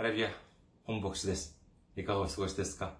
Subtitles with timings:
[0.00, 0.28] ハレビア、
[0.84, 1.58] 本牧師です。
[1.94, 2.94] いかがお過ごしですか？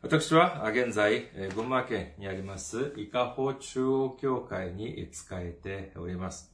[0.00, 6.50] 私は現在、群馬県にあります、伊香保中央教会に使えております。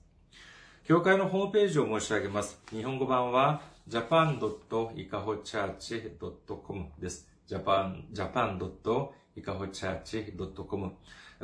[0.85, 2.61] 教会のホームページを申し上げます。
[2.71, 7.31] 日本語版は japan.ikahochurch.com です。
[7.49, 10.93] japan, japan.ikahochurch.com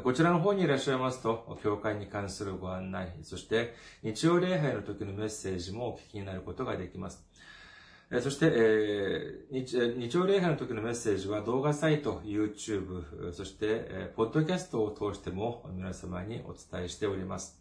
[0.03, 7.25] こちらの方にいらっしゃいますと、教会に関するご案内、そして日曜礼拝の時のメッセージもお聞きになることができます。
[8.11, 9.77] そして、えー、日
[10.09, 17.61] 日曜礼拝の時のメッセージは動画サイト、YouTube、そして、えー、ポッドキャストを通しても皆様にお伝えしております。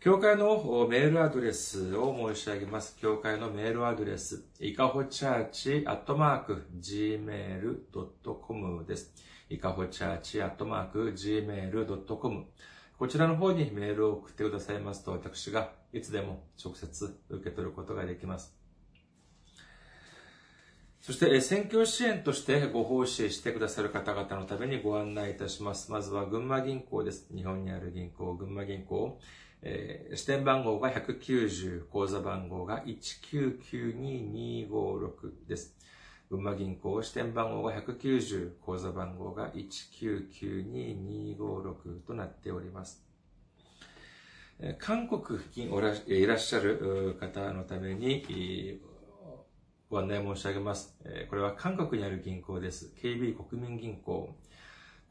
[0.00, 2.96] 教会のメールアドレスを申し上げます。
[2.96, 9.14] 教会のメールアドレス、いかほチャーチアットマーク gmail.com です。
[9.50, 12.44] いかほチャーチアットマーク gmail.com
[12.98, 18.59] こちらの方にメールを送ってくださいますと、私がいつでも直接受け取ることができます。
[21.10, 25.90] そして、選挙支援としてご奉仕してくださる方々のためにご案内いたします。
[25.90, 27.26] まずは群馬銀行です。
[27.34, 29.18] 日本にある銀行、群馬銀行。
[29.62, 35.74] えー、支店番号が190、口座番号が1992256です。
[36.30, 43.04] 群馬銀行支店番号が190、口座番号が1992256となっております。
[44.78, 45.64] 韓国に
[46.06, 48.80] いらっしゃる方のために
[49.90, 50.94] ご案内申し上げます。
[51.28, 52.92] これは韓国にある銀行です。
[53.02, 54.32] KB 国民銀行。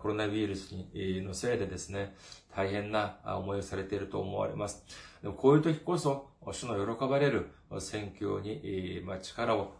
[0.00, 2.14] コロナウイルスのせいでですね、
[2.54, 4.84] 大変な思いをされていると思われます。
[5.20, 7.48] でもこういう時こそ、主の喜ばれる
[7.80, 9.72] 選挙に力を、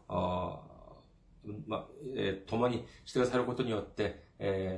[1.69, 1.87] ま、
[2.49, 4.25] 共にしてくださることによって、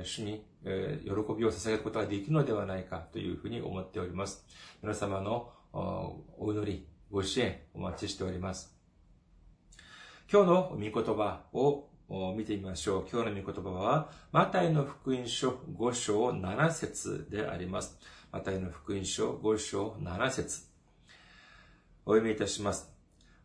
[0.03, 1.13] 主に、え、喜び
[1.45, 4.45] を捧げることができるのではないかというふうに思っております。
[4.81, 8.75] 皆様のお祈り、ご支援お待ちしております。
[10.31, 11.89] 今日の御言葉を
[12.35, 13.07] 見てみましょう。
[13.11, 17.99] 今日の御言葉は、マタイの福音書5章7節であります。
[18.31, 20.63] マタイの福音書5章7節
[22.05, 22.91] お読みいたします。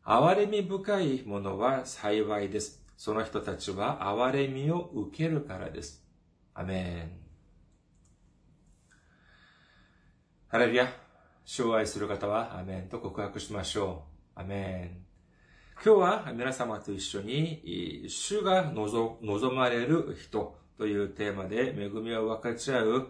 [0.04, 2.82] 憐れみ深いものは幸いです。
[2.96, 6.07] その人たちは憐れみを受けるからです。
[6.60, 7.12] アメン。
[10.48, 10.88] ハレルヤ。
[11.44, 14.02] 主を愛する方はアメンと告白しましょ
[14.36, 14.40] う。
[14.40, 15.84] アメン。
[15.84, 23.08] 今日は皆様と一緒に、主が望まれる人というテーマで恵みを分かち合う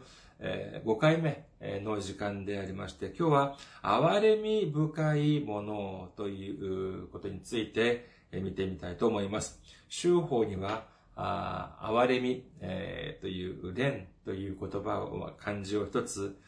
[0.85, 1.47] 5回目
[1.81, 9.59] の時間でありまして、今日は憐れみ深いものということについて見てみたいと思います。
[9.89, 16.39] 修法には、憐れみ、えー、という、蓮という言葉を、漢字を一つ、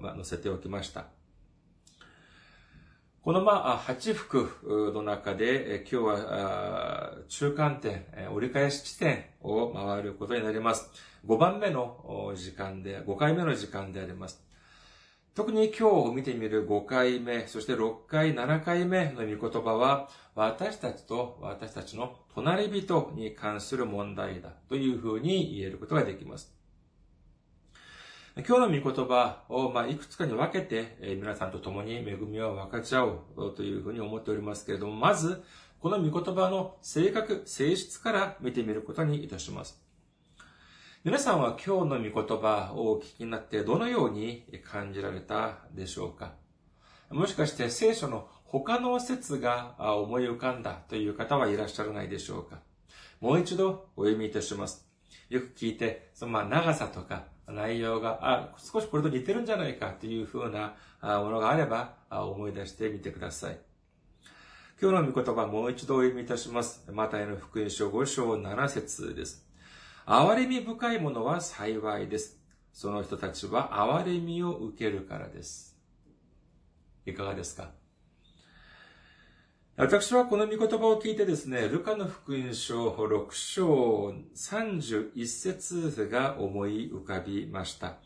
[0.00, 1.06] まあ、載せておきました。
[3.22, 4.48] この、まあ、八福
[4.94, 10.90] の中で、今日は中間点、折り返し地点を回ることになります。
[11.26, 14.47] 5番目の時間で、5回目の時間であります。
[15.38, 26.52] 特に今日を見てみる5回目、そして6回、7回目の御言葉は、私たちと私たちの隣人に関する問題だというふうに言えることができます。
[28.38, 33.04] 今日の御言葉を、ま、いくつかに分けて、え皆さんと共に恵みを分かち合
[33.36, 35.44] おうというふうに思っておりますけれども、まず、
[35.78, 39.87] この御言葉の性格、性質から見てみることにいたします。
[41.08, 46.32] 皆さんは今日の御言葉をお聞きになってどのように感じられたでしょうか？
[47.08, 52.58] もしかして聖書の他の説が思い浮かんだという方はいらっしゃらないでしょうか？
[53.22, 54.86] もう一度お読みいたします。
[55.30, 63.58] よく聞いて、そのまあ長さとか内容が、あ、少しこれと似てるんじゃないかというふうなものがあれば思い出してみてください。
[64.78, 66.84] 今日の御言葉もう一度お読みいたします。
[66.92, 69.47] マタイの福音書5章7節です。
[70.10, 72.38] 憐れみ深いものは幸いです。
[72.72, 73.72] その人たちは
[74.02, 75.76] 憐れみを受けるからです。
[77.04, 77.72] いかがですか？
[79.76, 87.96] 私はこの御言葉を聞いてですね、ルカの福音書6章31節が思い浮かびました。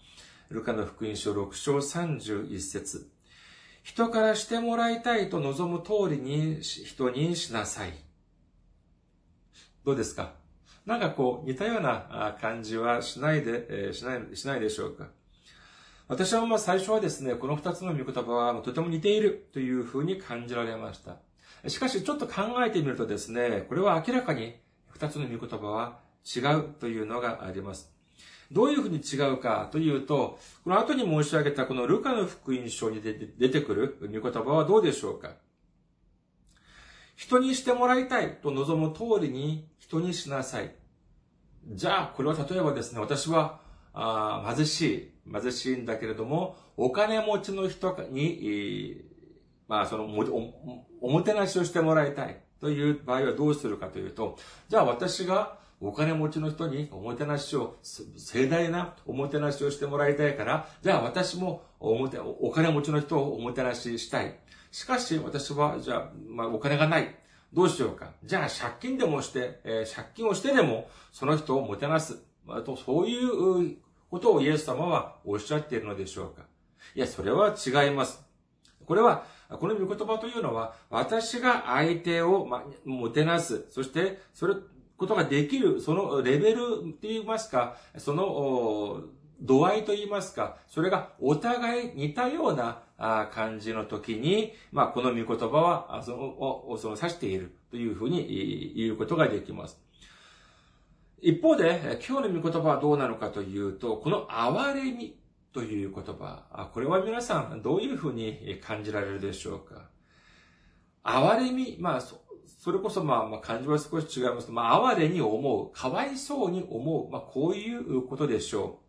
[0.51, 3.09] ルカの福音書6章31節
[3.85, 7.95] 人からしてもらいたいと望む通りに人にしなさい。
[9.85, 10.42] どうですか？
[10.87, 15.09] なんかこう似たような感じはしないで、しない、しないでしょうか
[16.09, 21.17] 私はまあ最初はですね、この二つの御言葉はとても似ているというふうに感じられました。
[21.69, 24.57] しかしちょっと考えてみるとですね、これは明らかに
[24.91, 27.91] 二つの御言葉は違うというのがあります。
[28.51, 35.33] どういうふうに違うかというと、この後に申し上げたこのルカの福音書に出てくる御言葉はどうでしょうか
[37.15, 40.75] 人にしてもらいたいと望む通りに人にしなさい。
[41.69, 43.61] じゃあ、これは例えばですね、私は
[43.95, 49.03] あ貧しい、貧しいんだけれども、お金持ちの人に、
[49.69, 54.39] まあ、そのお、おもてなしをしてもらいたいという場合はどうするかというと、
[54.69, 64.39] じゃあ私がお金持ちの人におもてなしを、盛大なおもてなしをしてもらいたいから、じゃあ私もおもて、お金持ちの人をおもてなししたい。
[64.73, 67.15] しかし私は、じゃあ、まあお金がない。
[67.53, 68.13] どうしようか。
[68.25, 72.25] じゃあ借金でもして、えー、借金をしてでも、その人をもてなす。
[72.49, 73.77] あ、とそういう
[74.11, 76.47] ことをイエス様はおっしゃっているのでしょうか。
[76.95, 78.25] いや、それは違います。
[78.87, 83.67] これは、この御言葉というのは、私が相手を、ま、もてなす。
[83.69, 84.55] そして、それ、
[84.97, 89.03] ことができる、そのレベルって言いますか、その、
[89.43, 92.83] 度合いと言いますか、それがお互い似たような
[93.33, 99.81] 感じの時に、まあ、この御言葉は、その、その指しているというふうに言うことができます。
[101.21, 105.17] 一方で、今日の御言葉はどうなのかというと、この哀れみ
[105.53, 109.89] という言葉、これは皆さんどういうふうに感じられるでしょうか
[111.03, 118.82] 哀れみ、まあ、それこそまあ、まあ、漢字は少し違います、まあ、哀れに思う、かわいそうに思う、まあ、こういうことでしょう。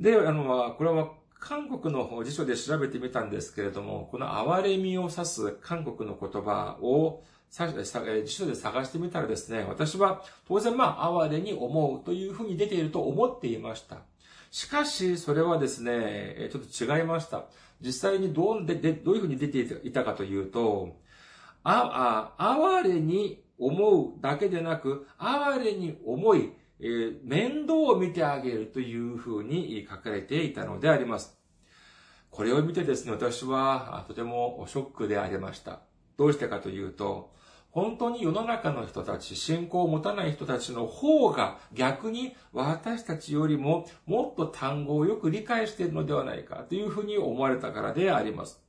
[0.00, 13.98] で、あの、これは韓国の辞書で調べてみたんですけれども、この哀れみを指す韓国の言葉を辞書で探してみたらですね、私は当然まあ、哀れに思うというふうに出ていると思っていました。
[14.50, 17.46] しかし、それはですね、ちょっと違いました。
[17.80, 20.96] 実際にどうででどういうふうに出ていたかというと、
[21.62, 31.38] あ、あ、哀れに思うだけでなく、哀れに思い、えー、面倒を見てあげるというふうに書かれていたのであります。
[32.30, 35.80] これを見てですね、私はとてもショックでありました。
[36.16, 37.32] どうしてかというと、
[37.70, 48.60] 本当に世の中の人たち、信仰を持たない人たちの方が逆に私たちよりももっと単語をよく理解しているのではないかというふうに思われたからであります。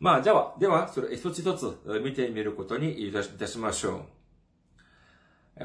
[0.00, 4.17] まあ、じゃあ、では、それ一つ一つ見てみることにいたしましょう。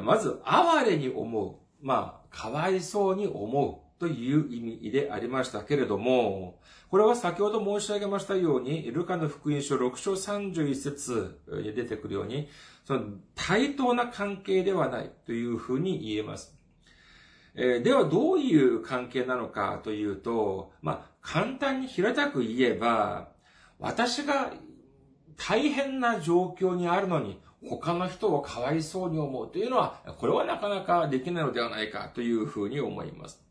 [0.01, 1.55] まず、哀れに思う。
[1.85, 6.59] まあ、かわいそうに思うという意味でありましたけれども、
[6.89, 12.49] これは先ほど申し上げましたように、ルカの福音書6章31節に出てくるように、
[12.85, 13.05] その
[13.35, 16.55] 対等な関係ではないというふうに言えます。
[17.55, 23.29] え、ではどういう関係なのかというと、まあ、簡単に平たく言えば、
[23.79, 24.53] 私が
[25.37, 33.41] 大変な状況にあるのに、他の人をかわいそうに思うというのは、これはなかなかできないのではないかというふうに思います。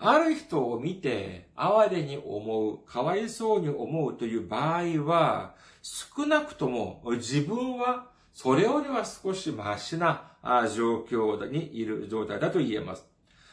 [0.00, 10.36] ある人を見て、哀れに思う、かわいそうに思うという場合は、少なくとも自分はそれよりは少しマシな
[10.74, 13.04] 状況にいる状態だと言えます。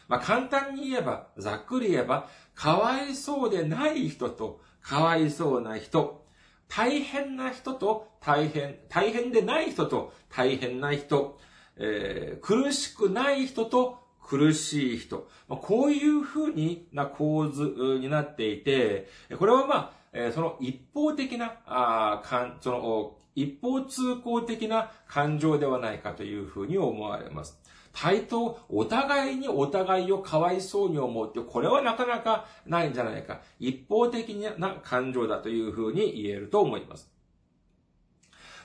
[0.08, 6.25] まあ、簡単に言えば、ざっくり言えば、かわいそうでない人とかわいそうな人、
[6.68, 11.40] 大変な人と大変、大変でない人と大変な人、
[11.78, 15.28] えー、苦しくない人と苦しい人。
[15.48, 19.08] こういうふうにな構図になっていて、
[19.38, 27.60] これはまあ、その一方的な、あその一方通行的な感情ではないかというふうに思われます。
[27.96, 33.40] 対等、お互いにお互いをかわいそうに思うって、これはなかなかないんじゃないか。
[33.58, 37.10] 一方的な感情だというふうに言えると思います。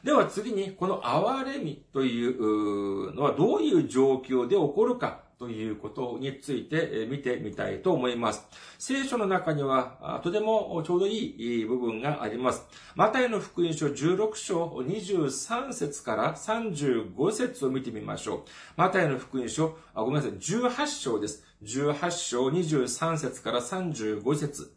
[0.03, 8.47] では次に、この哀れみというのはどういう状況で起こるかということについて見てみたいと思います。
[8.79, 12.67] 聖書の中にはとてもちょうどいい部分があります。
[12.95, 18.51] マタイの福音書16章23節から35節を見てみましょう。
[18.77, 21.43] マタイの福音書、あごめんなさい、18章です。
[21.63, 24.75] 18章23節から35節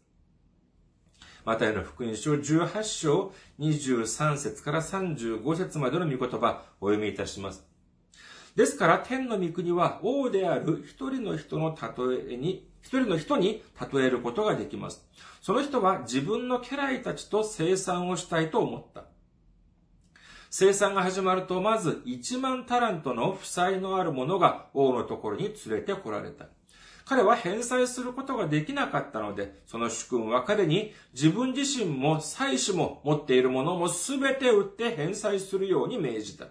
[1.44, 7.73] マタイの福音書18章23節から35節までの御言葉お読みいたします。
[8.56, 15.04] ですから、天の御国は王である一人の人の例えに、一人の人に例えることができます。
[15.40, 19.04] その人は自分の家来たちと生産をしたいと思った。
[20.50, 26.46] 生産が始まると、まず1万タラントの負債のある者が王のところに連れてこられた。
[27.04, 36.46] 彼は返済することができなかったので、その主君は彼に自分自身も妻子も持っているものも全て売って返済するように命じた。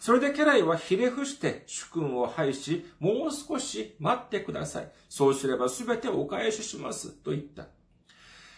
[0.00, 4.90] それで家来はひれ伏して主君を拝し、もう少し待ってください。
[5.10, 7.10] そうすれば全てお返しします。
[7.10, 7.66] と言った。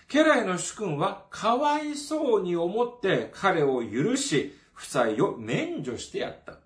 [0.08, 6.58] 家来の主君はかわいそうに思って彼を許し、負債を免除してやった。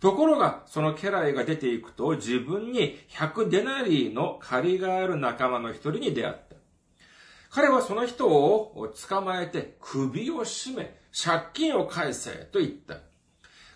[0.00, 6.56] ところが、その家来が出ていくと自分に100デナリーの借りがある仲間の一人に出会った。
[7.50, 13.11] 彼はその人を捕まえて首を絞め、借金を返せと言った。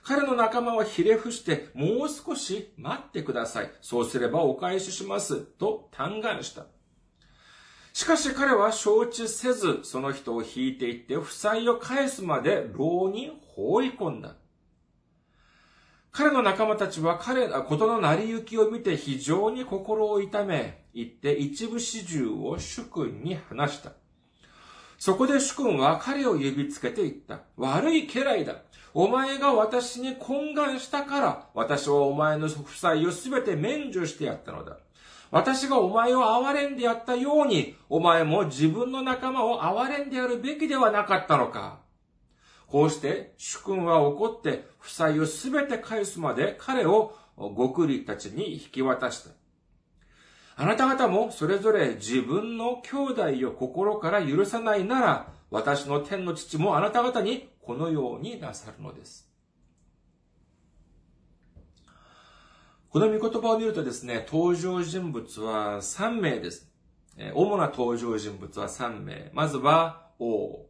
[0.06, 3.70] 彼の仲間はひれ伏して、もう少し待ってください。
[3.80, 5.40] そうすればお返しします。
[5.40, 6.66] と嘆願した。
[7.92, 14.36] しかし彼は承知せず、その人を引いていって、負債を返すまで牢に放り込んだ。
[16.12, 23.90] 彼の仲間たちは彼、ことの成り行きを見て非常に心を痛め、言って一部始終を主君に話した。
[24.98, 27.40] そこで主君は彼を指つけて言った。
[27.56, 28.56] 悪い家来だ。
[28.94, 34.78] お前が私に懇願したから、私はお前の負債をすべて免除してやったのだ。
[35.30, 41.80] 私がお前を憐れんでやったように、お前も自分の仲間を憐れんでやるべきではなかったのか。
[42.68, 49.30] こうして、主君は怒って、負債をすべて返すまで彼を極利たちに引き渡した。
[50.58, 59.30] あなた方もそれぞれ自分の兄弟を心から許さないなら、私の天の父もあなた方にこのようになさるのです。
[62.88, 66.72] この御言葉を見るとですね、登場人物は3名です。
[67.34, 69.30] 主な登場人物は3名。
[69.34, 70.64] まずは王。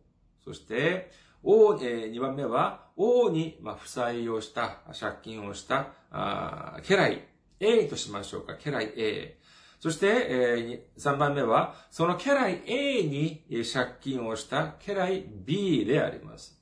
[0.44, 1.12] そして、
[1.44, 7.28] 王、え、2番目は王に、ま、負債をした、借金をした、あ家来
[7.60, 8.56] A としましょうか。
[8.56, 9.38] 家来 A。
[9.78, 16.56] そして、えー、3番目は、その家来 A に借金をした家来 B であります。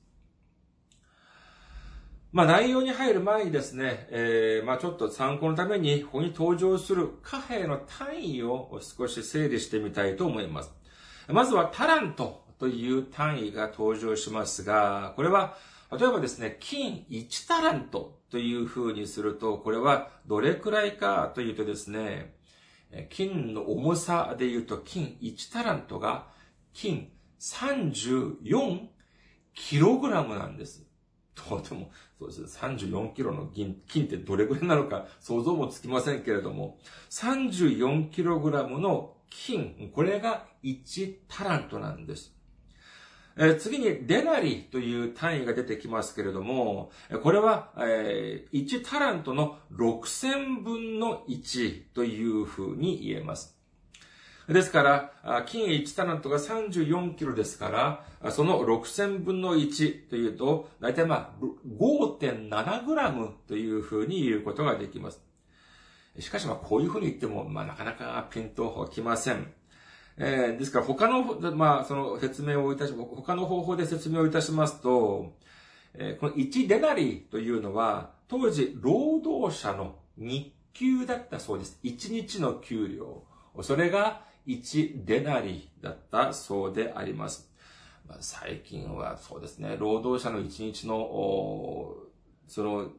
[2.31, 10.73] まあ内容に入る前にですね、えー、まあちょっと参考のために、ここに登場する貨幣の単位を少し整理してみたいと思います。
[11.29, 15.55] まずはタラントという単位が登場しますが、これは、
[15.97, 22.34] 例えばですね、金1タラントという風にすると、これはどれくらいかというとですね、
[23.09, 26.27] 金の重さで言うと、金1タラントが
[26.73, 28.87] 金34
[29.53, 30.85] キログラムなんです。
[31.33, 32.57] とても、そうです。
[32.57, 42.34] 34キロの銀、金ってどれぐらいなのか想像もつきませんけれども、34キログラムの金、これが1タラントなんです。
[43.37, 53.55] え次に、デナリという単位が出てきますけれども、これは、え1タラントの6000分の1というふうに言えます。
[54.47, 54.83] ですか
[55.23, 61.45] ら、金1タラントが34キロですから、その6000分の1というと、だいたいまあ、
[61.77, 65.19] 5.7グラムというふうに言うことができます。
[66.19, 69.51] しかしまあ、こういうふうに言っても、まあ、なかなかピンときません。
[70.17, 71.23] えー、ですから他の、
[71.55, 75.33] まあ、その説明をいたし、他の方法で説明をいたしますと、
[75.93, 81.79] えー、この1デナリというのは、当時、労働者の日給だったそうです。
[81.83, 83.23] 1日の給料。
[83.61, 87.51] それが1デナリだったそうであります。
[88.07, 91.95] まあ、最近はそうですね、労働者の1日の、
[92.47, 92.89] その、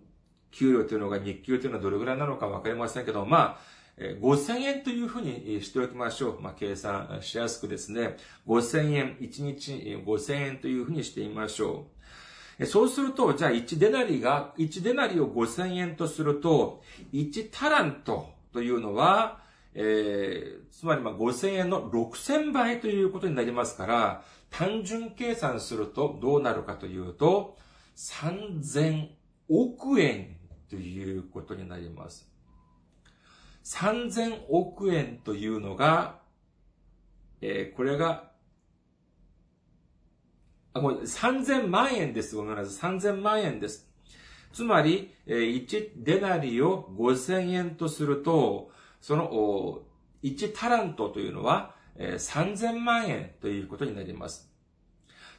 [0.50, 6.40] 給料というのが日給というのはどれぐらいなのかわかりませんけど、まあ、5000円というふうにしておきましょう。
[6.40, 8.16] まあ、計算しやすくですね。
[8.46, 9.72] 5000円、1日
[10.04, 11.86] 5000円というふうにしてみましょ
[12.58, 12.66] う。
[12.66, 19.40] そうすると、じゃあ1デナリが、1デナリを5000円とすると、1タラントというのは、
[19.74, 27.56] えー、つまりまあ5000円の6000倍ということになりますから、単純計算するとどうなるかというと、
[27.96, 29.08] 3000
[29.48, 30.36] 億円
[30.68, 32.35] ということになります。
[33.66, 36.20] 3000億円というのが、
[37.40, 38.30] えー、これが、
[40.72, 42.36] あ、ごめん、3000万円です。
[42.36, 42.92] ごめんなさい。
[42.92, 43.90] 3000万円です。
[44.52, 48.70] つまり、1デナリを5000円とすると、
[49.00, 49.82] その
[50.22, 54.48] 1タラントというのは、3000万円ということになります。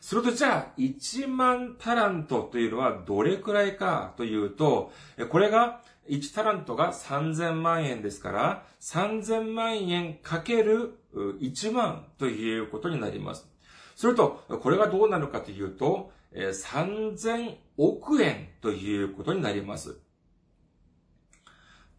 [0.01, 4.91] するとじゃあ、1万タラントというのはどれくらいかというと、
[5.29, 13.47] これが1タラントが3000万円ですから、3000万円かける1万ということになります。
[13.95, 19.97] すると、これがどうなるかというと、3000億円ということになります。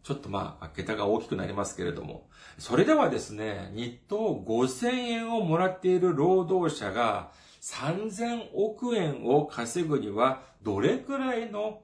[0.03, 2.29] ちょっとまあ、桁が大きくなりますけれども。
[2.57, 11.81] それではですね、日当5000円をもらっている労働者が3000億円を稼ぐにはどれくらいの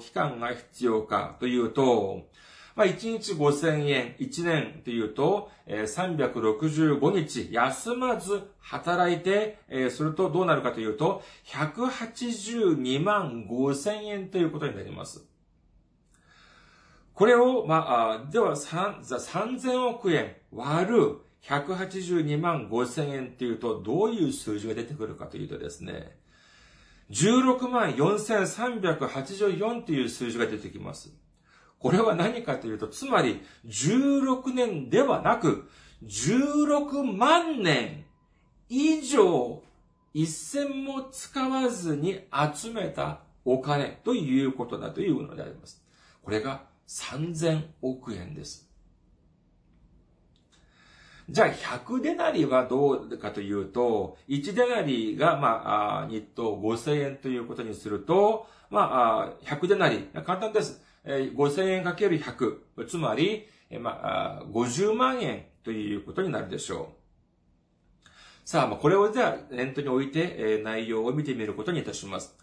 [0.00, 2.26] 期間が必要かというと、
[2.76, 9.58] まあ、1日5000円、1年というと、365日休まず働いて、
[9.90, 15.24] するとどうなるかというと、182万5000円ということになります。
[17.14, 26.16] これを、まあ、では3000億円割る182万5000円っていうと、どういう数字が出てくるかというとですね、
[27.10, 31.12] 16万4384という数字が出てきます。
[31.78, 35.70] これは何かというと、つまり16年ではなく、
[36.04, 38.04] 16万年
[38.68, 39.62] 以上
[40.12, 42.20] 一銭も使わずに
[42.54, 45.82] 集めたお金ということだというのであります。
[46.22, 48.67] これが3000億円です。
[51.30, 60.82] じゃあ、100デナリはどうかというと、1デナリが、まあ、日当5000円ということにすると、まあ、100デナリ、簡単です。
[61.04, 63.46] 5000円かける100、つまり、
[63.78, 66.94] まあ、50万円ということになるでしょ
[68.04, 68.08] う。
[68.48, 72.34] さあ、これをじゃあ、念頭に置いて、内容を見てみることにいたします。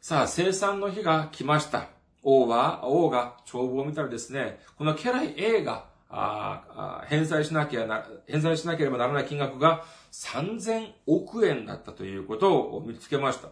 [0.00, 1.90] さあ、生産の日が来ました。
[2.24, 13.48] 王は、王が帳簿を見たらですね、この家来 A が、ああ返済しなきゃな、返済しなければならない金額が3000億円だったということを見つけました。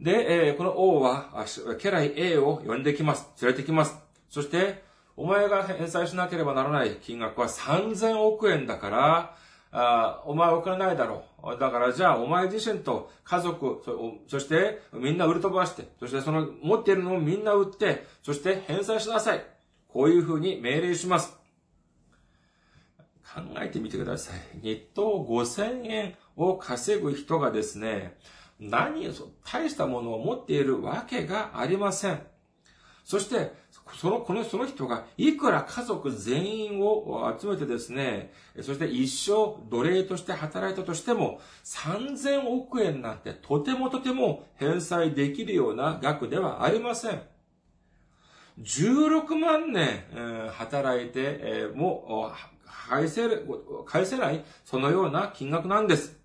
[0.00, 1.46] で、えー、この王は、
[1.80, 3.28] 家来 A を呼んできます。
[3.42, 3.98] 連れてきます。
[4.30, 4.82] そして、
[5.16, 9.36] お前が返済しなければならない金額は3000億円だから、
[9.70, 11.58] あお前お金ないだろう。
[11.58, 13.82] だからじゃあお前自身と家族、
[14.28, 19.44] そしてみんな売り飛ばして、そしてその持っているのをみんな売って、そして返済しなさい。
[19.88, 21.36] こういうふうに命令します。
[23.34, 24.60] 考えてみてください。
[24.62, 28.16] 日当5000円を稼ぐ人がですね、
[28.60, 29.08] 何、
[29.44, 32.20] 大したものを持っているわけがありません。
[33.04, 33.52] そして、
[33.96, 47.22] その、この、その人が、いくら家族全員を集めてですね、そして一生奴隷として働いたとしても、3000億円なんてとてもとても返済できるような額ではありません。
[48.62, 50.04] 16万年、
[50.50, 52.32] 働いて、も
[52.88, 53.46] 返せる、
[53.86, 56.18] 返せない、そのような金額なんです。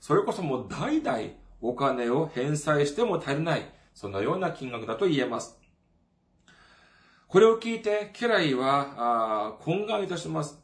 [0.00, 1.18] それこそもう代々
[1.60, 5.58] お金を返済しても足りない、そのような金額だと言えます。
[7.28, 10.60] これを聞いて、家来は、懇願いたします。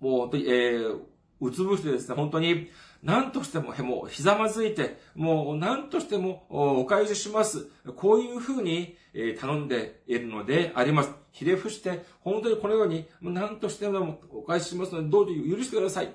[0.00, 1.00] もう、えー、
[1.40, 2.70] うつぶしてですね、本当に、
[3.02, 7.68] 何としても、もう、ひざまずいて、もう、何としても、お返しします。
[7.94, 11.10] こういうふうに、え頼んでいるのであります。
[11.32, 16.14] ひれ伏して、本当にこのように、何としてもお返ししますので、どうぞ許してください。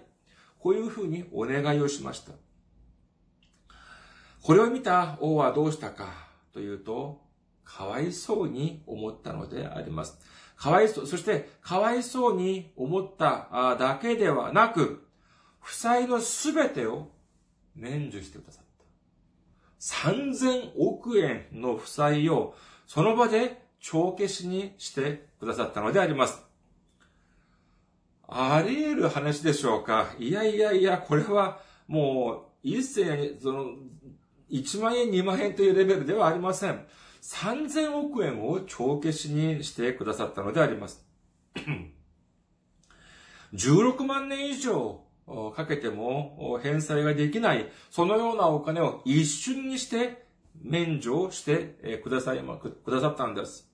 [0.60, 2.34] こういうふうにお願いをしました。
[4.44, 7.22] これを見た王はどうしたかというと、
[7.64, 10.20] かわいそうに思ったのであります。
[10.56, 15.08] かわいそう、そしてかわいそうに思っただけではなく、
[15.60, 17.10] 負債のすべてを
[17.76, 18.72] 免除してくださった。
[19.80, 22.54] 3000億円の負債を
[22.94, 26.44] その場で帳消しにしてくださったのであります。
[28.28, 33.66] あり得る話でしょうかいやいやいや、これはもう一斉に、その、
[34.50, 36.86] 1万円、2万円というレベルではありません。
[37.22, 41.02] 3000億円を帳消しにしてくださったのであります。
[43.56, 45.00] 16万年以上
[45.56, 50.30] かけても返済ができない、そのようなお金を一瞬にして
[50.62, 53.70] 免除をしてください、くださったんです。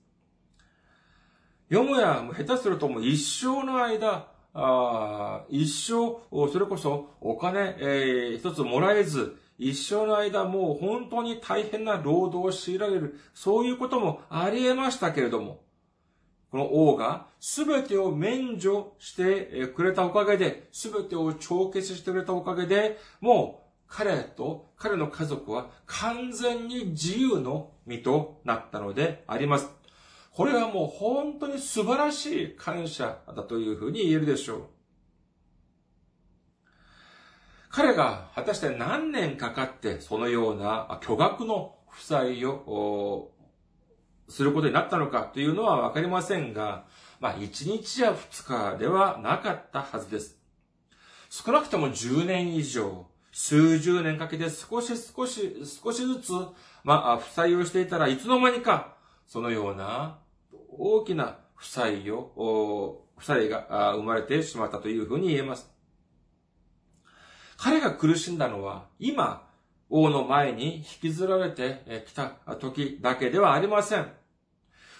[1.68, 15.60] よもや、下手するとも一生の間、あ一生、それこそお金、えー、一つもらえず、一生の間もう本当に大変な労働を強いられる、そういうこともあり得ましたけれども、
[16.50, 29.68] この王が全てを免除してくれたおかげで、全てを帳消ししてくれたおかげで、もう彼と彼の家族は完全に自由の身となったのであります。
[30.30, 34.62] これはもう本当に素晴らしい感謝だというふうに言えるでしょう。
[37.70, 43.30] 彼が果たして何年かかってそのような巨額の負債を
[44.28, 46.84] することになったのかというのはわかりませんが、
[47.20, 50.38] まあ1日や2日ではなかったはずです。
[51.30, 53.06] 少なくとも10年以上、
[53.40, 56.32] 数十年かけて少し少し、少しずつ、
[56.82, 58.96] まあ、負債をしていたらいつの間にか、
[59.28, 60.18] そのような
[60.76, 65.70] 大きな負債を、負債が生まれてしまったというふうに言えます。
[67.56, 69.48] 彼が苦しんだのは、今、
[69.88, 74.08] 王の前に引きずられてきた時だけではありません。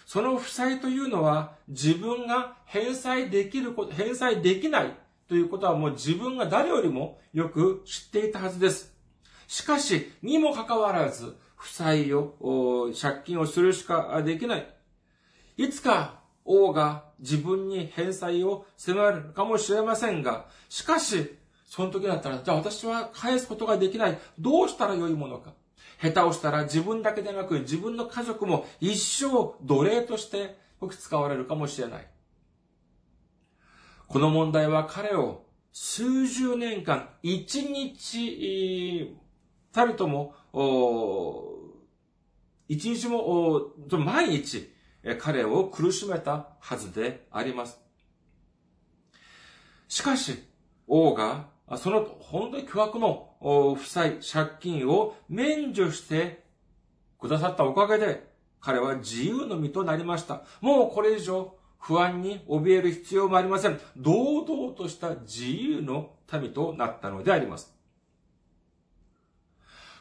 [0.06, 4.96] その負債というのは自分が返済できること、返済できない
[5.28, 8.94] ということはもう自分が誰よりもよく知っていたはずです。
[9.46, 14.74] しかし、にもかかわらず、負債を、借金をするしかできない。
[15.58, 21.36] いつか王が自分に返済を迫るかもしれませんが、しかし、
[21.66, 24.18] その時だったら、じゃあ私は返すことができない。
[24.38, 25.52] どうしたらよいものか。
[26.00, 30.56] 下手をしたら自分だけでなく自分の家族も一生奴隷として
[30.90, 32.06] 使われるかもしれない。
[34.08, 39.14] この問題は彼を数十年間、一日
[39.70, 40.34] たりとも、
[42.68, 44.72] 一日も、毎日、
[45.18, 47.78] 彼を苦しめたはずであります。
[49.88, 50.42] しかし、
[50.86, 53.36] 王が、その本当に巨額の
[53.78, 56.44] 負債、借金を免除して
[57.20, 58.26] くださったおかげで、
[58.58, 60.44] 彼は自由の身となりました。
[60.62, 63.80] もうこれ以上不安に怯える必要もありません。
[63.96, 67.74] 堂々とした自由の民となったのであります。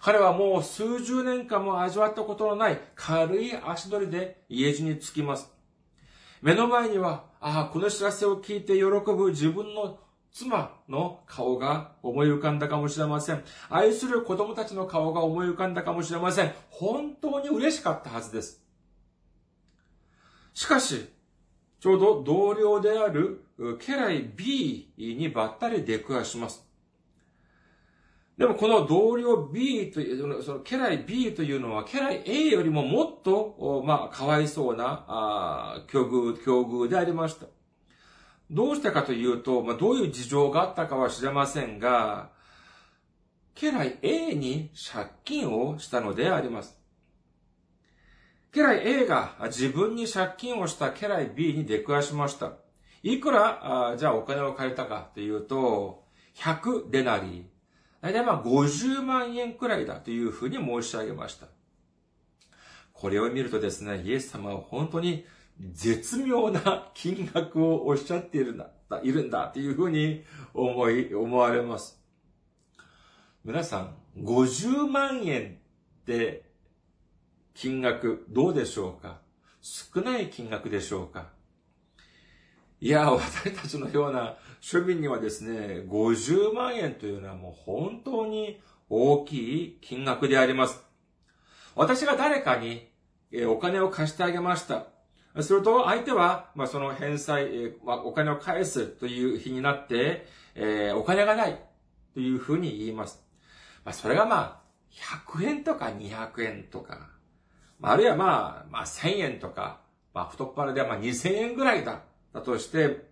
[0.01, 5.51] 彼はもう数十年間も味わったことのない軽い足取りで家路に着きます。
[6.41, 9.99] 目の前には、ああ、この知らせを聞いて喜ぶ自分の
[10.31, 13.43] 妻の顔が思い浮かんだかもしれません。
[13.69, 16.53] 愛する子供たちの顔が思い浮かんだかもしれません。
[16.69, 18.63] 本当に嬉しかったはずです。
[20.53, 21.09] しかし、
[21.79, 23.43] ちょうど同僚である
[23.79, 26.65] 家来 B にばったり出くわします。
[28.37, 37.47] でもこの同僚 B という、その家来 B というのは家来 A よりももっと、まあ、かわいそうな、あ境遇、境遇でありました。
[38.51, 42.29] どうしてかというと、まあ、どういう事情があったかは知れませんが、
[43.55, 46.76] 家来 A に借金をしたのであります。
[48.53, 52.53] 家来 A が自分に借金をした家来 B に出くわしました。
[53.03, 56.03] いくら、あじゃあお金を借りたかというと、
[56.35, 57.43] 100デナリー。
[58.01, 61.47] 大体まあ50万円くらいだというふうに申し上げました。
[62.93, 65.25] これを見るとですね、イエス様は本当に
[65.59, 68.71] 絶妙な金額をおっしゃっているんだ、
[69.03, 72.01] いるんだというふうに思い、思われます。
[73.43, 75.59] 皆さん、50万円
[76.01, 76.46] って
[77.59, 79.17] 金額どうでしょうか？
[79.61, 81.29] 少ない金額でしょうか？
[82.79, 90.83] いや、私たちのような庶民にはですね、50万円というのはもう本当に大きい金額であります。
[91.73, 92.87] 私が誰かに
[93.47, 94.85] お金を貸してあげました。
[95.41, 101.59] すると、相手は、まあ、その返済、まあ、お金を返すという日になって、えー、お金がない
[102.13, 103.23] というふうに言います。
[103.83, 107.16] まあ、それがまあ、100円とか200円とか、
[107.81, 109.79] あるいはまあ、まあ、1000円とか、
[110.13, 112.01] まあ、太っ腹でまあ2000円ぐらいだ、
[112.33, 113.07] だとして、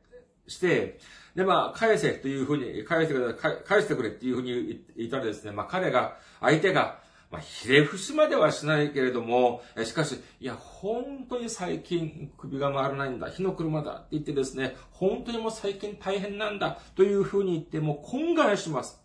[0.47, 0.99] して、
[1.35, 6.99] で、まあ、返せというふうに、返してくれ、返してくれっていうふうに言ったらですね、まあ、彼が、相手が、
[7.31, 13.29] まあ、ひれ伏しまではしないけれども、しかし、いや、本当に最近首が回らないんだ。
[13.29, 19.03] 火の車だって言ってですね、本当にもう最近大変なんだというふうに言っても懇願します。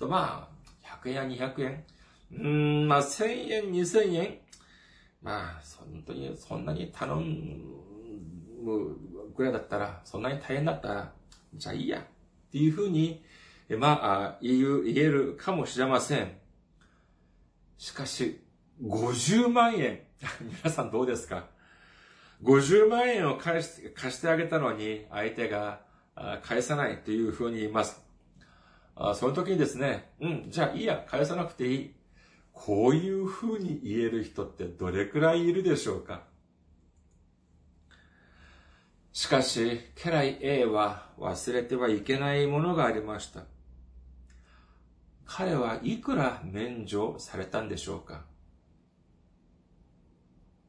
[0.00, 1.84] まあ、100円や200円。
[2.32, 4.38] うん、まあ、1000円、2000円。
[5.22, 8.96] まあ、本当にそんなに頼む
[9.34, 11.12] ぐらいだったら、そんなに大変だったら、
[11.54, 12.00] じゃあいいや。
[12.00, 12.02] っ
[12.52, 13.24] ていうふうに、
[13.78, 14.52] まあ、言
[14.86, 16.36] えるかもしれません。
[17.78, 18.40] しかし、
[18.82, 20.00] 50万円。
[20.40, 21.48] 皆さんどうですか
[22.42, 25.80] ?50 万円を返し、貸してあげたのに、相手が
[26.42, 28.02] 返さないというふうに言います。
[29.14, 31.94] その時にですね、うん、じゃあいいや、返さなくていい。
[32.54, 36.22] こういうふうに言える人ってどれくらいいるでしょうか？
[39.12, 43.42] しかし、家来 A は忘れてはいけないものがありました。
[45.26, 48.24] 彼はいくら免除されたんでしょうか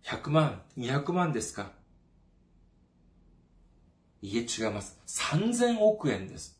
[0.04, 1.72] ?100 万、200万ですか？
[4.22, 5.00] いえ、違います。
[5.08, 6.60] 3000億円です。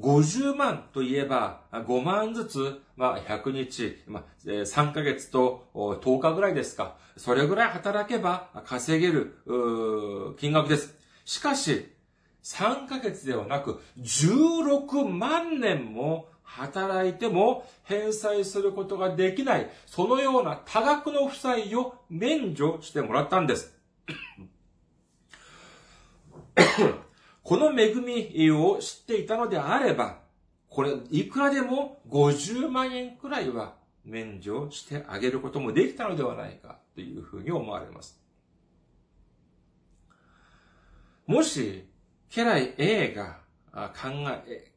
[0.00, 6.96] 50万といえば、5万ずつ、まあ、100日、まあ、3ヶ月と10日ぐらいですか。
[7.16, 10.94] それぐらい働けば稼げる、金額です。
[11.24, 11.92] しかし、
[12.42, 23.74] 3ヶ月ではなく、16万年も働いても返済することができない、そのような多額の負債を免除してもらったんです。
[27.46, 30.18] この恵みを知っていたのであれば、
[30.68, 38.20] これ、いくらでも50万円くらいは免除してあげることもできたのではないかというふうに思われます。
[41.28, 41.88] もし、
[42.34, 43.38] 家来 A が
[43.94, 44.08] 考
[44.48, 44.72] え、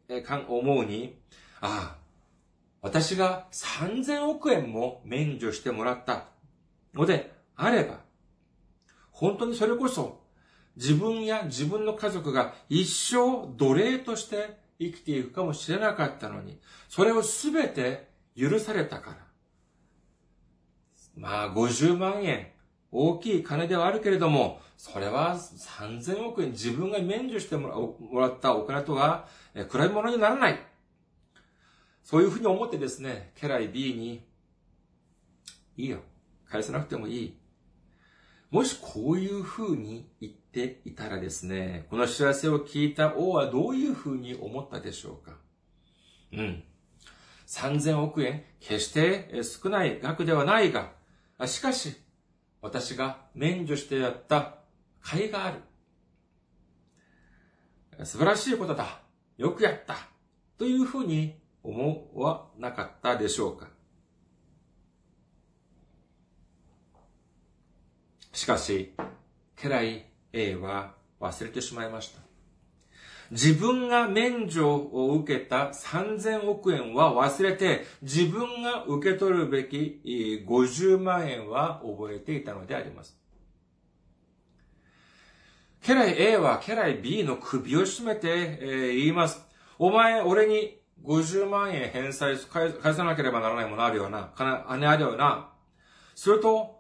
[0.48, 1.20] 思うに、
[1.62, 1.98] ああ、
[2.84, 6.28] 私が3000億円も免除してもらった
[6.94, 8.02] のであれば、
[9.10, 10.29] 本当にそれこそ
[10.80, 19.18] 自分や自分の家族が一生奴隷として生きていくかもしれなかったのに、それをすべて許されたから。
[21.18, 22.48] まあ、50万円、
[22.94, 29.28] 大きい金ではあるけれども、それは3000億円自分が免除してもらったお金とは、
[29.68, 30.60] 暗いものにならない。
[32.04, 34.26] そういうふうに思ってですね、家来 B に、
[35.76, 36.00] いいよ。
[36.48, 37.38] 返さなくてもいい。
[38.52, 45.38] もしこういうふうに言っていたらですね、この知らせを聞いた王はどういうふうに思ったでしょうか？
[46.34, 46.64] うん。
[47.46, 50.92] 3000億円、決して少ない額ではないが、
[51.46, 51.96] しかし、
[52.62, 54.58] 私が免除してやった
[55.04, 55.52] 甲斐があ
[57.98, 58.06] る。
[58.06, 59.02] 素晴らしいことだ。
[59.38, 59.96] よくやった。
[60.58, 63.68] というふうに思わなかったでしょうか？
[68.32, 68.94] しかし、
[69.62, 72.22] 家来 A は忘れてしまいました。
[73.32, 80.02] 自分が免除を受けた3000億円は忘れて、自分が受け取るべき
[80.48, 83.16] 50万円は覚えていたのであります。
[85.86, 89.46] 家来 A は家来 B の首を絞めて、言います。
[89.78, 94.32] お前、俺に50万円返済返さなければならないものあるよな。
[94.36, 95.52] 金あるよな。
[96.16, 96.79] すると、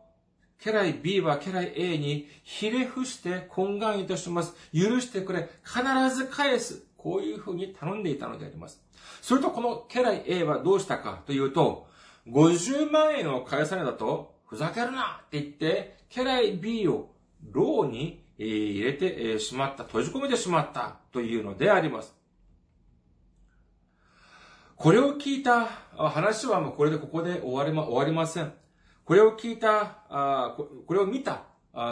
[0.64, 4.54] 家来 B は家来 A にひれ伏して懇願いたします。
[4.74, 5.50] 許してくれ。
[5.64, 6.84] 必ず返す。
[6.98, 8.82] こういうふうに頼んでいたのであります。
[9.22, 11.88] するとこの家来 A はどうしたかというと、
[12.28, 17.10] 50万円を返されたと、ふざけるなって言って、家来 B を
[17.52, 22.14] 牢に入れてしまった、閉じ込めてしまったというのであります。
[24.76, 28.54] これを聞いた話はもうこれでここで終わりま、終わりません。
[29.10, 30.04] これを聞いた、
[30.86, 31.42] これを見た、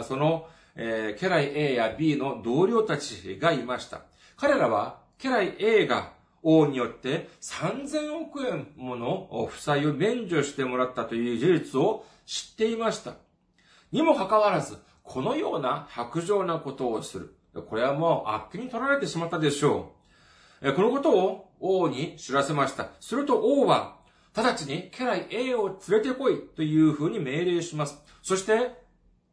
[0.04, 4.02] その、え、家来 A や B の同僚たちがいました。
[4.36, 6.12] 彼らは、家来 A が
[6.44, 13.14] 王によって3000億円もの負債を免除してもらったという事実を知っていました。
[13.90, 17.34] にもかかわらず、このような白状なことをする。
[17.68, 19.90] これはもうあっけに取られてしまったでしょ
[20.62, 20.72] う。
[20.72, 22.90] このことを王に知らせました。
[23.00, 23.97] すると王は、
[24.34, 27.98] 直ちに家来 A を連れてこいというふうに命令します。
[28.22, 28.72] そして、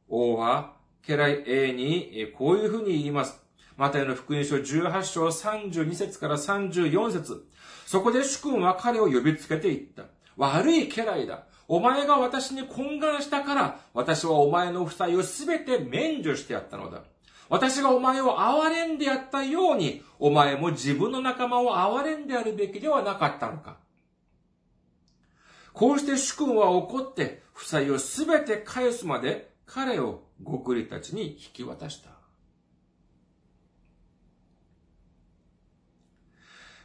[0.08, 0.74] 王は
[1.08, 3.42] 家来 A にこういうふうに言います。
[3.78, 7.46] マタイの福音書18章32節から34節
[7.86, 10.04] そこで主君は彼を呼びつけていった。
[10.38, 11.44] 悪い家来だ。
[11.68, 17.04] お前が私に懇願したから、私はお前の負債をすべて免除してやったのだ。
[17.50, 23.78] 私がお前を憐れんでやったように、お前も自分の仲間を憐れんでやるべきではなかったのか。
[25.76, 32.12] こうして主君は怒って、負債をすべて返すまで、彼を極利たちに引き渡した。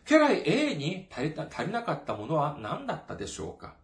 [0.08, 3.76] 家来 A に足りた、足りなかったものは何だったでしょうか？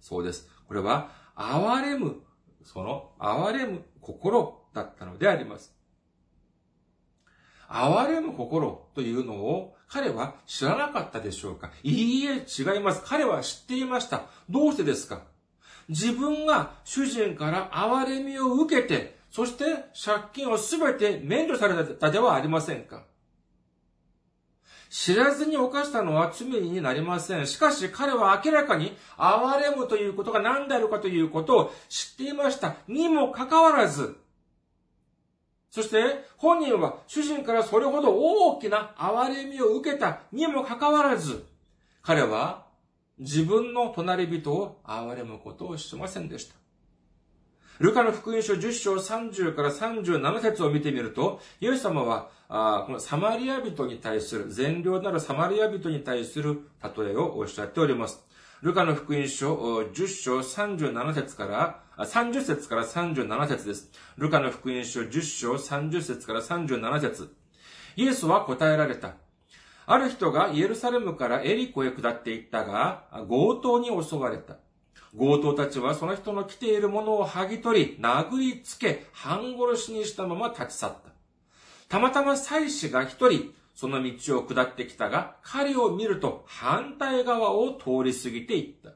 [0.00, 0.48] そうです。
[0.66, 2.22] これは、憐れむ、
[2.62, 5.76] その、憐れむ心だったのであります。
[7.68, 11.70] 哀れむ心というのを彼は知らなかったでしょうか？
[11.82, 13.02] いいえ、違います。
[13.04, 14.22] 彼は知っていました。
[14.50, 15.22] どうしてですか？
[15.88, 19.64] 自分が主人から憐れみを受けて、そして
[20.04, 23.04] 借金をすべて免除されたではありませんか？
[24.90, 27.46] 知らずに犯したのは罪になりません。
[27.46, 32.76] しかし彼は明らかに憐れむということが何であるかということを知っていました。
[32.88, 34.16] にもかかわらず、
[35.70, 41.44] そして、本人は主人からそれほど大きな憐れみを受けたにもかかわらず、
[42.02, 42.66] 彼は
[43.18, 46.54] 自分の隣人を憐れむことをしませんでした。
[47.80, 58.24] ルカの福音書10章30から37節を見てみると、イエス様は、あこのサマリア人に対する、善良なるサマリア人に対する例えをおっしゃっております。
[58.60, 63.88] ルカの福音書10章37節から、30節から37節です。
[64.16, 67.32] ルカの福音書10章30節から37節
[67.94, 69.14] イエスは答えられた。
[69.86, 74.56] ある人がイエルサレムからエリコへ下っていったが、強盗に襲われた。
[75.16, 81.12] 強盗たちはその人の着ているものを剥ぎ取り、殴りつけ、半殺しにしたまま立ち去った。
[81.88, 88.90] たまたま祭司が一人、その道を下ってきたが、彼を見ると反対側を通り過ぎていった。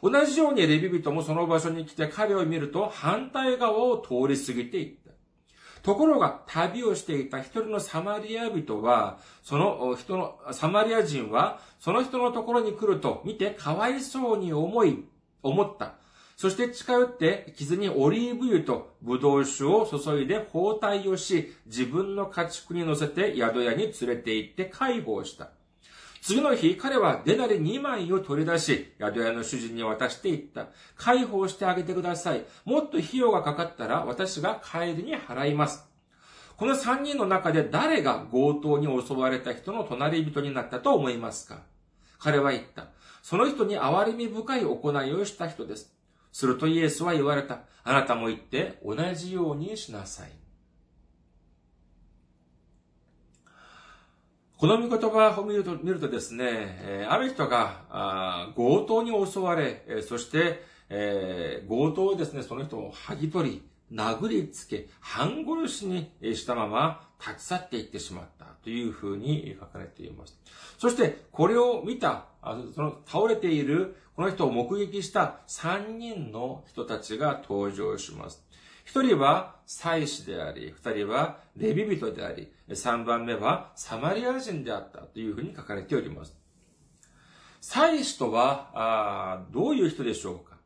[0.00, 5.10] 同じようにレビ人もその場所に来て彼を見ると反対側を通り過ぎていった。
[5.82, 15.04] ところが、旅をしていた一人のサマリア人は、その人の、サマリア人は、その人のところに来ると見てかわいそうに思い、
[15.42, 15.94] 思った。
[16.36, 25.50] そして近寄って傷にオリーブ油とブドウ酒を注いで包帯をし、自分の家畜に乗せて宿屋に連れて行って解放した。
[26.20, 30.68] 次の日、彼はデナリ2枚を取り出し、宿屋の主人に渡していった。
[30.96, 32.44] 解放してあげてください。
[32.64, 35.86] もっと費用がかかったら私が帰りに払います。
[36.56, 41.62] この3人の中で誰が強盗に襲われた人の隣人になったと思いますか
[42.18, 42.86] 彼は言った。
[43.22, 45.94] その人に憐れみ深い行いをした人です。
[46.34, 47.60] するとイエスは言われた。
[47.84, 50.32] あなたも言って同じようにしなさい。
[54.56, 70.36] この見言葉を見ると見るとですね、ある人が強盗に襲われ、そして、え強盗をですね、その人を剥ぎ取り、殴りつけ、半殺しにしたまま立ち去っていってしまったというふうに書かれています。
[70.78, 72.26] そして、これを見た、
[72.74, 78.44] その倒れているこの人を目撃した3人の人たちが登場します。
[78.84, 86.36] 一人は祭司であり、二人はレビ人であり、三番目はサマリア人であったというふうに書かれております。
[87.60, 90.58] 祭司とは、どういう人でしょうか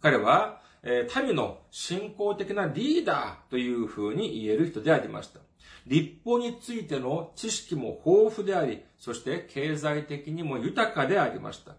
[0.00, 5.38] 彼は、え民の信仰的なリーダーというふうに言える人でありました。
[5.86, 11.76] 立法についての知識も豊富であり、そして経済的にも豊かでありました。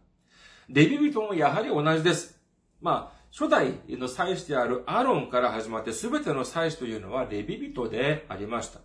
[0.74, 2.42] レビ人もやはり同じです。
[2.82, 8.80] まあ、初代の祭司であるアロンから始まって全ての祭司というのはレビ人でありました。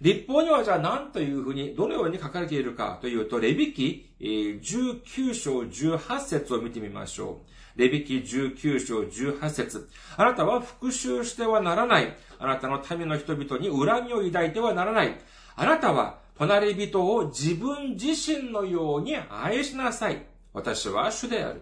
[0.00, 7.42] 立法にはじゃあ何というふうに、どのように書かれているかというと、レビ記19章18節を見てみましょ
[7.76, 7.78] う。
[7.78, 12.16] レビ記19章18節あなたは復讐してはならない。
[12.38, 15.14] あなたの民の人々に恨みを抱いてはならない。
[15.56, 20.35] あなたは隣人を自分自身のように愛しなさい。
[20.56, 21.60] 私は主である。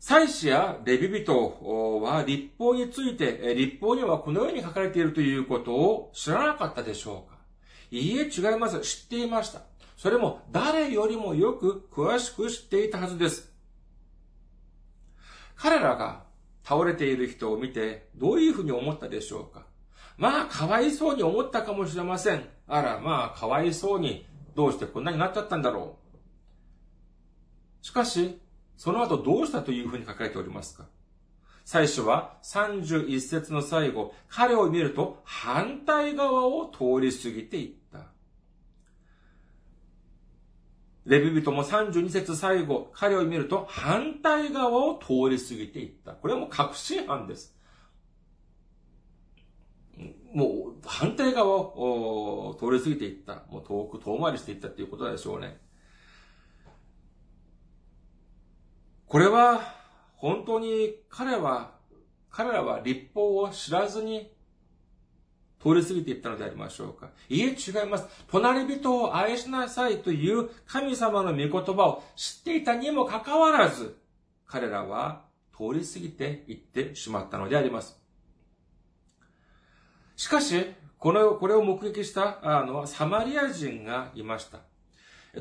[0.00, 7.38] 祭司やレビ人は立法について、立法にはこのように書かれているということを知らなかったでしょうか
[7.92, 8.80] いいえ、違います。
[8.80, 9.60] 知っていました。
[9.96, 13.52] それも誰よりもよく詳しく知っていたはずです。
[15.54, 16.24] 彼らが
[16.64, 19.64] 倒れている人を見てどういうふうに思ったでしょうか
[20.16, 22.44] まあ、かわいそうに思ったかもしれません。
[22.66, 25.96] あら、まあ、かわいそうに、どうしてこんなになっちゃったんだろ
[27.82, 27.86] う。
[27.86, 28.40] しかし、
[28.76, 30.86] その後どうしたというふうに書かれておりますか
[31.64, 38.06] 最初は31節の最後、彼を見ると反対側を通り過ぎていった。
[41.04, 46.12] レビ人も32節最後、彼を見ると反対側を通り過ぎていった。
[46.12, 47.56] これはもう確信犯です。
[50.32, 53.44] もう反対側を通り過ぎていった。
[53.50, 55.58] もう遠く遠回りしていったっていうことでしょうね。
[59.06, 59.60] これは、
[60.16, 61.72] 本当に彼は、
[62.30, 64.32] 彼らは立法を知らずに
[65.62, 68.06] 通り過ぎていったのでありましょうかいえ、違います。
[68.28, 73.98] 隣人を愛しなさいという神様の御言葉を知っていたにもかかわらず、
[74.46, 75.24] 彼らは
[75.56, 78.01] 通り過ぎていってしまったのであります。
[80.22, 84.60] しかし、この、これを目撃したあのサマリア人がいました。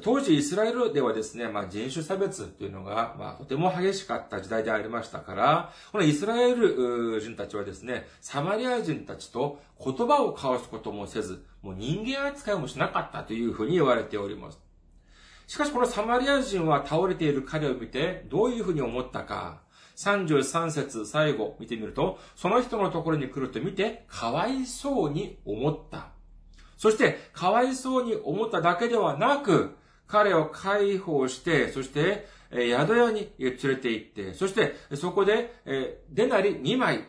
[0.01, 14.59] 当時イスラエルではですね、まあ人種差別というのが、まあとても激しかった時代でありましたから、このイスラエル人たちはですね、サマリア人たちと言葉を交わすこともせず、もう人間扱いもしなかったというふうに言われております。
[15.45, 19.61] しかしこのサマリア人は倒れている彼を見て、どういうふうに思ったか、
[19.95, 26.09] 33節最後見てみると、その人のところに来ると見て、かわいそうに思った。
[26.77, 29.75] そして、かわいそうに思っただけではなく、
[30.07, 37.05] 彼を解放して、そして、宿屋に連れて行って、そしてそこで、えデナリ2枚、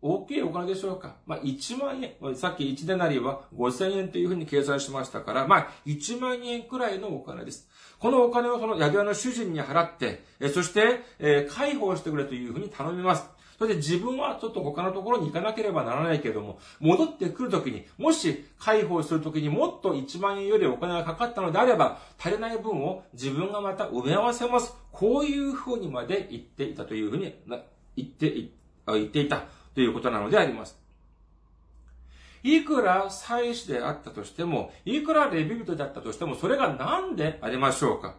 [0.00, 2.36] 大きいお金でしょうかまあ、1万円。
[2.36, 7.68] さっき1デナリは5000円というふうに計算しましたから、まあ、1万円くらいのお金です。
[7.98, 10.22] このお金をその宿屋の主人に払って、
[10.52, 13.28] そして、え解放してくれというふうに頼みます。
[13.58, 24.76] それで自分はちょっと他のところに行かなければならないけれども、戻ってくるときに、もし解放するときにもっと1万円よりお金がかかったのであれば、足りない分を自分がまた埋め合わせます。
[24.92, 27.34] こういうふうにまで言っていたというふうに、
[27.96, 28.32] 言って、
[28.86, 29.42] 言っていた
[29.74, 30.87] ということなのであります。
[32.42, 38.14] いくら祭司であったとしても、いくらレビ人であったとしても、それが何でありましょうか？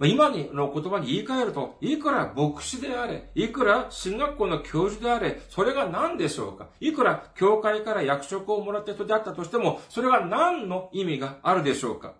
[0.00, 6.66] 今の言葉に言い換えると、いくら牧師であれ、いくら進学校の教授であれ、それが何でしょうか？
[6.80, 12.14] いくら教会から役職をもらった人であったとしても、それが何の意味があるでしょうか？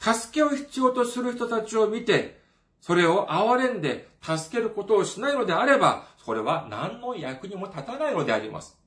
[0.00, 2.40] 助けを必要とする人たちを見て、
[2.80, 8.78] それを憐れんで助けることをしないのであれば、それは何の役にも立たないのであります。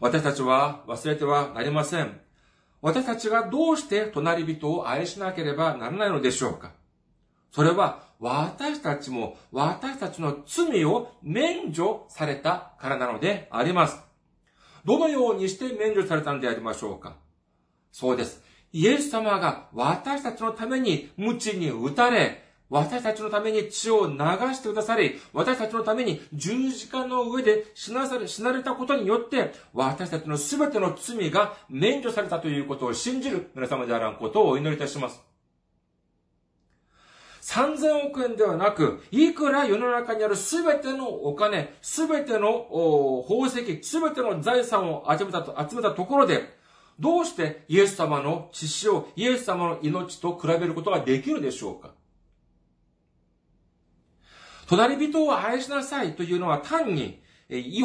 [0.00, 2.20] 私たちは忘れてはなりません。
[2.80, 6.72] 私たちがどうして隣人を愛しなければならないのでしょうか
[7.50, 13.98] それは私たちも私たちの罪を免除されたからなのであります。
[14.84, 17.16] どのようにして免除されたのでありましょうか
[17.90, 18.42] そうです。
[18.72, 24.16] イエス様が私たちのために無知に打たれ、私たちのために血を流
[24.54, 35.22] してくださり、私たちのために十字架の上で死なされ、死なれたことによって、私たちのすべての罪が免除されたということを信じる皆様であらんことをお祈りいたします。
[37.40, 46.58] 3000億円ではなく、いくら世の中にあるすべてのお金、すべての宝石、すべての財産を集めたと、集めたところで、
[47.00, 51.92] どうしてイエス様の血潮、をイエス様の命と比べることができるでしょうか？
[54.68, 57.80] 隣人を愛しなさいというのは単に、い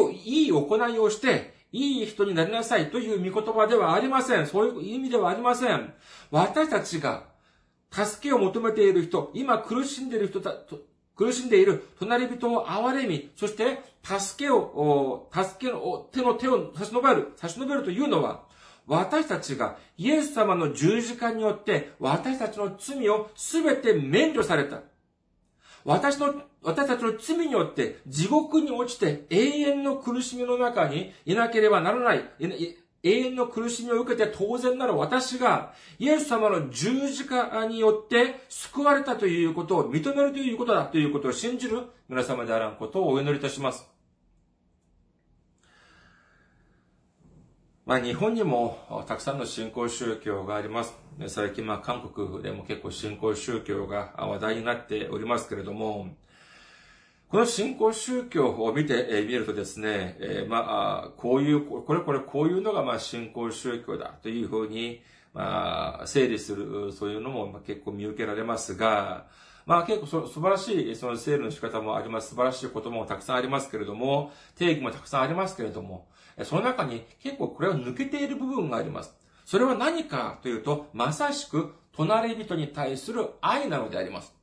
[0.48, 4.46] い行いをして、いい人になりなさいという見言葉ではありません。
[4.46, 5.94] そういう意味ではありません。
[6.30, 7.24] 私たちが
[7.92, 10.54] 助けを求めている人、今苦しんでいる人た、
[11.16, 18.44] 苦しんでいる隣人を憐れみ、そして助けを、助けの手の手を差し伸べる、差し伸べるというのは、
[18.86, 24.82] 私たちがイエス様の十字架によって私たちの罪をすべて免除された。
[25.86, 32.24] 私の、私たちの罪によって地獄に落ちて永遠の苦しみの中にいなければならない。
[33.06, 43.93] 永遠の苦しみを受けて当然なら私がイエス様の十字架によって救われたということを認めるということだということを信じる皆様であらんことをお祈りいたします。
[47.86, 50.96] まあ日本にもたくさんの信仰宗教があります。
[51.28, 56.16] 最近まあ韓国でも結構信仰宗教が話題になっておりますけれども、
[57.28, 65.02] この信仰宗教を見てみるとですね、えー、まあ、こういう、これこれこういうのがまあ信仰宗教だというふうに、
[65.34, 69.26] まあ、整理する、そういうのも結構見受けられますが、
[69.66, 72.30] まあ結構素晴らしいその整理の仕方もあります。
[72.30, 76.08] 素晴らしい言葉もたくさんありますけれども、定義もたくさんありますけれども、
[76.44, 79.16] その中に結構これを抜けている部分があります。
[79.46, 84.34] それは何かというと、まさしく隣人に対する愛なのであります。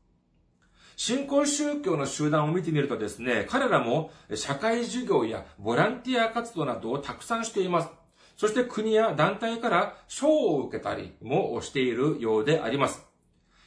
[0.96, 7.88] 新興宗教の集団を見てみるとですね、彼らも社会授業やボランティア活動などをたくさんしています。
[8.36, 13.06] そして国や団体から賞を受けたりもしているようであります。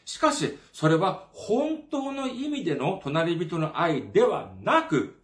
[0.05, 5.22] しかし、それは本当の意味での隣人の愛ではなく、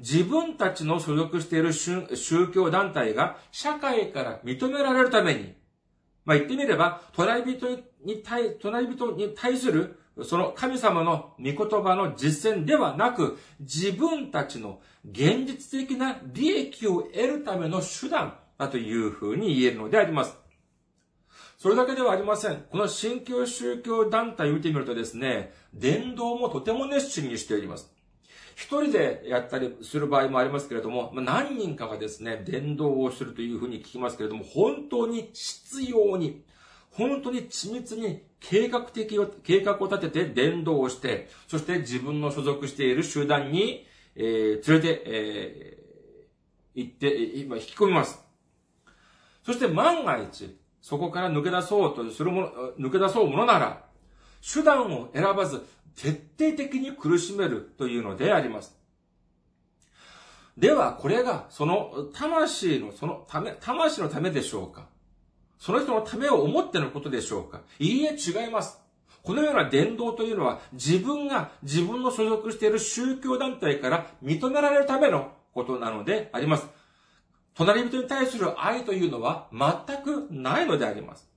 [0.00, 5.54] 自分たちの所属している宗教団体が社会から認められるために、
[6.24, 20.36] まあ、言ってみれば、隣人に対、隣人に対する、その神様の御言葉の実践ではなく、自分たちの現実的な利益を得るための手段だというふうに言えるのであります。
[21.58, 22.64] それだけではありません。
[22.70, 27.92] この新教宗教団体を見てみるとですね、伝道もとても熱心にしております。
[28.60, 36.44] 一人でやったりする場合もありますけれども、ま何人かがですね、伝道をするというふうに聞きますけれども、本当に必要に、
[36.90, 48.22] 本当に緻密に計画的を、計画を立てて伝道をして、そして自分の所属している集団に、えー、連れて、えー、行って、今引き込みます。
[49.42, 52.48] そして万が一、そこから抜け出そうとするもの、
[52.78, 53.86] 抜け出そうものなら、
[54.42, 55.64] 手段を選ばず、
[56.00, 58.74] 徹底的に苦しめるというのであります。
[60.56, 64.86] では、これが、その魂の、そのため、魂のためでしょうか？
[65.58, 67.60] その人のためを思ってのことでしょうか？
[67.78, 68.78] いいえ、違います。
[69.22, 76.66] このような伝道というのは自分が自分の所属している宗教団体から認められるためのことなのであります。
[77.54, 81.28] 隣人に対する愛というのは全くないのであります。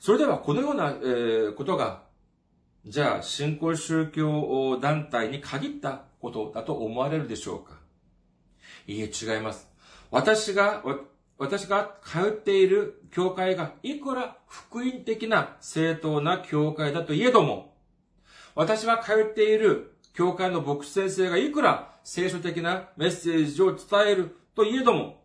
[0.00, 2.05] それではこのような、えー、ことが、
[2.88, 7.80] じゃあ信仰宗教団体に限ったことだと思われるでしょうか？
[8.86, 9.68] いいえ、違います。
[10.12, 10.84] 私が、
[11.36, 17.74] 私が通っている教会がいくら福音的な正当な教会だといえども、
[18.54, 25.24] 私が通っている教会の牧師先生がいくら聖書的なメッセージを伝えるといえども、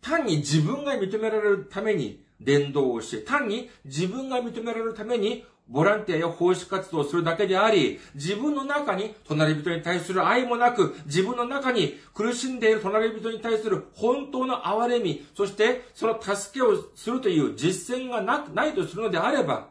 [0.00, 19.68] 単に自分が認められるために伝道をして、単に自分が認められるためにボランティアや奉仕活動をするだけであり、自分の中に隣人に対する愛もなく、自分の中に苦しんでいる隣人に対する本当の憐れみ、そしてその助けをするという実践がなないとするのであれば、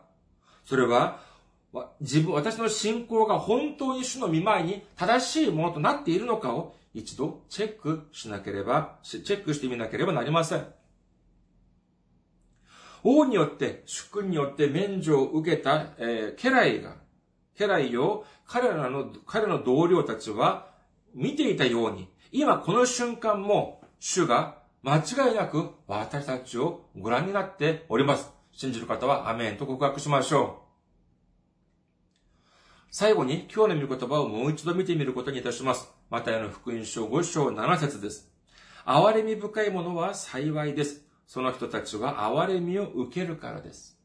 [0.66, 1.24] それは、
[2.02, 10.66] 自分、私の信仰が本当に主の見舞いに正しいものとなっているのかを一度チェックしなければ、チェックしてみなければなりません。
[13.08, 16.96] 王によって、主君によって免除を受けた、えー、家来が、
[17.58, 20.72] 家来を彼らの、彼の同僚たちは
[21.14, 28.32] 見ていたように、今この瞬間も主が間違いなく私たちをご覧になっております。
[28.52, 30.66] 信じる方はアメンと告白しましょう。
[32.90, 35.92] 最後に今日の御言葉をもう一度見てみることにいたします。
[36.10, 38.32] マタイの福音書5章7節です。
[38.84, 41.05] 憐れみ深いものは幸いです。
[41.26, 43.96] その人たちは憐れみを受けるからです。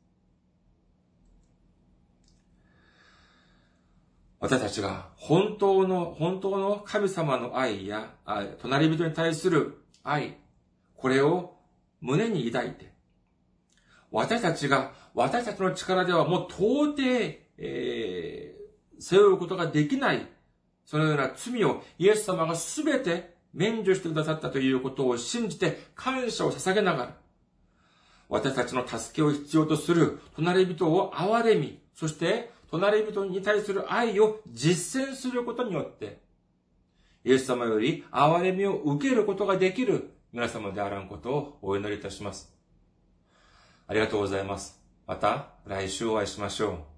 [4.41, 8.15] 私たちが本当の、本当の神様の愛や、
[8.63, 10.39] 隣人に対する愛、
[10.97, 11.59] これを
[12.01, 12.91] 胸に抱いて、
[14.11, 17.03] 私たちが、私たちの力ではもう到底、
[17.59, 20.27] えー、背負うことができない、
[20.87, 27.17] そのような罪をイエス様がすべて免除してくださったということを信じて感謝を捧げながら、
[28.29, 36.21] 私たちの助けを必要とする隣人を憐れみ、そして隣人に対する愛を実践することによって、
[37.25, 42.55] イエス様より憐れみを受けることができる皆様であらんことをお祈りいたします。
[43.89, 44.81] ありがとうございます。
[45.07, 46.90] また来週お会いしましょう。